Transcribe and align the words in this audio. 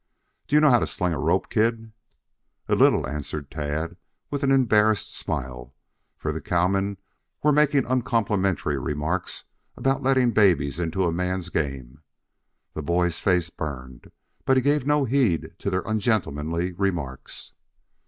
"Do 0.47 0.55
you 0.55 0.59
know 0.61 0.71
how 0.71 0.79
to 0.79 0.87
sling 0.87 1.13
a 1.13 1.19
rope, 1.19 1.47
kid?" 1.51 1.91
"A 2.67 2.73
little," 2.73 3.05
answered 3.05 3.51
Tad, 3.51 3.97
with 4.31 4.41
an 4.41 4.49
embarrassed 4.51 5.13
smile, 5.15 5.75
for 6.17 6.31
the 6.31 6.41
cowmen 6.41 6.97
were 7.43 7.51
making 7.51 7.85
uncomplimentary 7.85 8.79
remarks 8.79 9.43
about 9.77 10.01
letting 10.01 10.31
babies 10.31 10.79
into 10.79 11.03
a 11.03 11.11
man's 11.11 11.49
game. 11.49 12.01
The 12.73 12.81
boy's 12.81 13.19
face 13.19 13.51
burned, 13.51 14.11
but 14.43 14.57
he 14.57 14.63
gave 14.63 14.87
no 14.87 15.05
heed 15.05 15.53
to 15.59 15.69
their 15.69 15.83
ungentlemanly 15.85 16.71
remarks. 16.71 17.53